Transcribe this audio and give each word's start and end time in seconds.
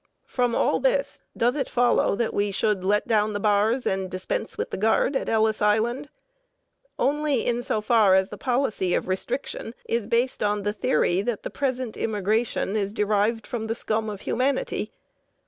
From 0.25 0.55
all 0.55 0.79
this 0.79 1.21
does 1.37 1.55
it 1.55 1.69
follow 1.69 2.15
that 2.15 2.33
we 2.33 2.49
should 2.49 2.83
let 2.83 3.07
down 3.07 3.33
the 3.33 3.39
bars 3.39 3.85
and 3.85 4.09
dispense 4.09 4.57
with 4.57 4.71
the 4.71 4.77
guard 4.77 5.15
at 5.15 5.29
Ellis 5.29 5.61
Island? 5.61 6.09
Only 6.97 7.45
in 7.45 7.61
so 7.61 7.81
far 7.81 8.15
as 8.15 8.29
the 8.29 8.35
policy 8.39 8.95
of 8.95 9.07
restriction 9.07 9.75
is 9.87 10.07
based 10.07 10.41
on 10.41 10.63
the 10.63 10.73
theory 10.73 11.21
that 11.21 11.43
the 11.43 11.51
present 11.51 11.97
immigration 11.97 12.75
is 12.75 12.93
derived 12.93 13.45
from 13.45 13.67
the 13.67 13.75
scum 13.75 14.09
of 14.09 14.21
humanity. 14.21 14.91